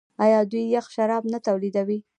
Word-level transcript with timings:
آیا 0.23 0.39
دوی 0.51 0.63
یخ 0.75 0.85
شراب 0.95 1.23
نه 1.33 1.39
تولیدوي؟ 1.47 1.99